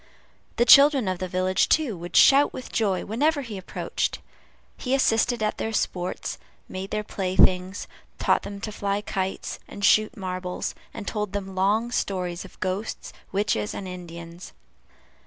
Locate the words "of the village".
1.07-1.69